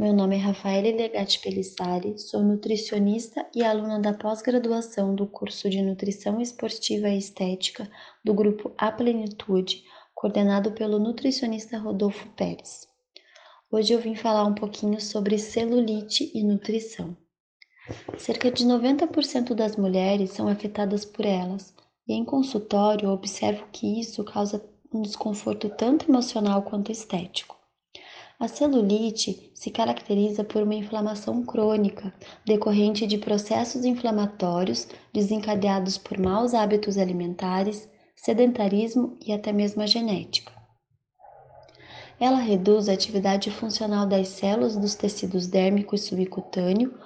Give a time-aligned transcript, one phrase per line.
[0.00, 7.18] Rafaela Legatti Pelissari, sou nutricionista e aluna da pós-graduação do curso de Nutrição Esportiva e
[7.18, 7.90] Estética
[8.24, 9.82] do grupo A Plenitude,
[10.14, 12.86] coordenado pelo nutricionista Rodolfo Pérez.
[13.72, 17.16] Hoje eu vim falar um pouquinho sobre celulite e nutrição.
[18.16, 21.74] Cerca de 90% das mulheres são afetadas por elas,
[22.06, 27.57] e em consultório eu observo que isso causa um desconforto tanto emocional quanto estético.
[28.40, 32.14] A celulite se caracteriza por uma inflamação crônica
[32.46, 40.52] decorrente de processos inflamatórios desencadeados por maus hábitos alimentares, sedentarismo e até mesmo a genética.
[42.20, 46.96] Ela reduz a atividade funcional das células dos tecidos dérmico e subcutâneo,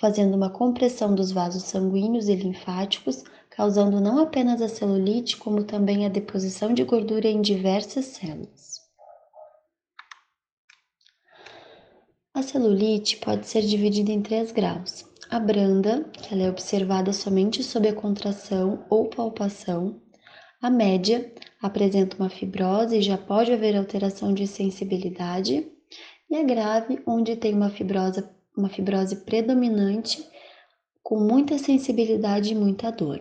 [0.00, 6.06] fazendo uma compressão dos vasos sanguíneos e linfáticos, causando não apenas a celulite, como também
[6.06, 8.67] a deposição de gordura em diversas células.
[12.38, 15.04] A celulite pode ser dividida em três graus.
[15.28, 20.00] A branda, que ela é observada somente sob a contração ou palpação.
[20.62, 25.66] A média apresenta uma fibrose e já pode haver alteração de sensibilidade.
[26.30, 28.22] E a grave, onde tem uma fibrose,
[28.56, 30.24] uma fibrose predominante
[31.02, 33.18] com muita sensibilidade e muita dor.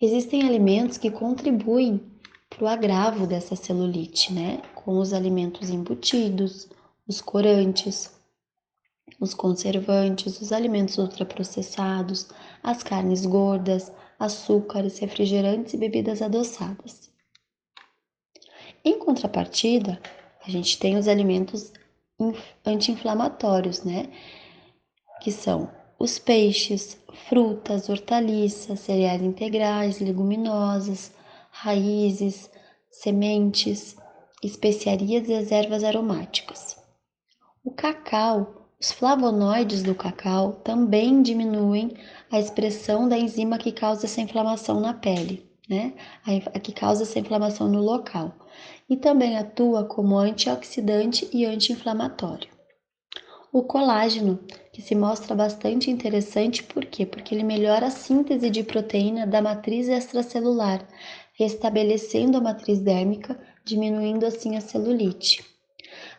[0.00, 2.00] Existem alimentos que contribuem
[2.48, 4.62] para o agravo dessa celulite, né?
[4.76, 6.68] Com os alimentos embutidos,
[7.06, 8.10] os corantes,
[9.20, 12.28] os conservantes, os alimentos ultraprocessados,
[12.62, 17.10] as carnes gordas, açúcares, refrigerantes e bebidas adoçadas.
[18.84, 20.00] Em contrapartida,
[20.44, 21.72] a gente tem os alimentos
[22.64, 24.10] anti-inflamatórios, né?
[25.20, 31.12] Que são os peixes, frutas, hortaliças, cereais integrais, leguminosas,
[31.50, 32.50] raízes,
[32.90, 33.96] sementes,
[34.42, 36.65] especiarias e as ervas aromáticas.
[37.66, 41.96] O cacau, os flavonoides do cacau também diminuem
[42.30, 45.94] a expressão da enzima que causa essa inflamação na pele, né?
[46.24, 48.32] A que causa essa inflamação no local.
[48.88, 52.48] E também atua como antioxidante e anti-inflamatório.
[53.52, 54.38] O colágeno,
[54.72, 57.04] que se mostra bastante interessante, por quê?
[57.04, 60.86] Porque ele melhora a síntese de proteína da matriz extracelular,
[61.36, 65.55] restabelecendo a matriz dérmica, diminuindo assim a celulite.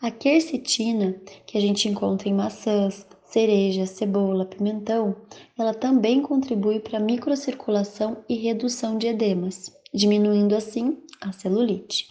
[0.00, 5.16] A quercetina, que a gente encontra em maçãs, cereja, cebola, pimentão,
[5.58, 12.06] ela também contribui para a microcirculação e redução de edemas, diminuindo assim a celulite.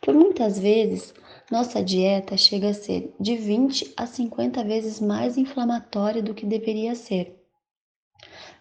[0.00, 1.14] Por muitas vezes,
[1.50, 6.94] nossa dieta chega a ser de 20 a 50 vezes mais inflamatória do que deveria
[6.94, 7.38] ser.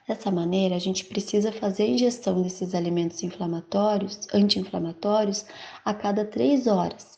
[0.08, 5.46] Dessa maneira, a gente precisa fazer a ingestão desses alimentos inflamatórios, anti-inflamatórios,
[5.86, 7.18] a cada 3 horas,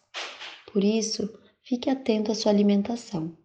[0.74, 3.38] por isso, fique atento à sua alimentação.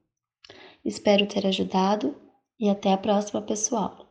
[0.83, 2.17] Espero ter ajudado
[2.59, 4.08] e até a próxima, pessoal!